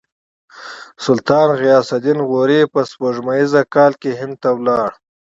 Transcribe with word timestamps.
سلطان 1.05 1.47
غیاث 1.61 1.87
الدین 1.95 2.19
غوري 2.29 2.61
په 2.73 2.79
سپوږمیز 2.89 3.53
کال 3.75 3.91
کې 4.01 4.11
هند 4.19 4.35
ته 4.41 4.49
ولاړ. 4.57 4.89